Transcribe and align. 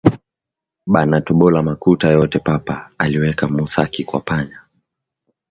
Bana 0.87 1.17
tobola 1.25 1.63
makuta 1.63 2.07
yote 2.15 2.39
papa 2.39 2.89
aliweka 2.97 3.45
mu 3.53 3.63
saki 3.67 4.03
kwa 4.03 4.19
panya 4.27 4.59